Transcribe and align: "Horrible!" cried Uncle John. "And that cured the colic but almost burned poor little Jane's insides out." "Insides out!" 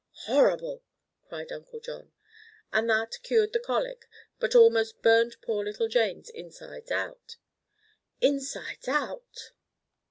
"Horrible!" 0.25 0.81
cried 1.29 1.51
Uncle 1.51 1.79
John. 1.79 2.11
"And 2.73 2.89
that 2.89 3.19
cured 3.21 3.53
the 3.53 3.59
colic 3.59 4.07
but 4.39 4.55
almost 4.55 5.03
burned 5.03 5.35
poor 5.43 5.63
little 5.63 5.87
Jane's 5.87 6.31
insides 6.31 6.89
out." 6.89 7.37
"Insides 8.19 8.87
out!" 8.87 9.51